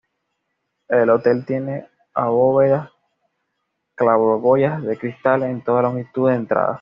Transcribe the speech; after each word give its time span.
El 0.87 1.11
hotel 1.11 1.45
tiene 1.45 1.87
abovedadas 2.15 2.89
claraboyas 3.93 4.81
de 4.81 4.97
cristal 4.97 5.43
en 5.43 5.63
toda 5.63 5.83
la 5.83 5.89
longitud 5.91 6.27
de 6.27 6.31
la 6.33 6.39
entrada. 6.39 6.69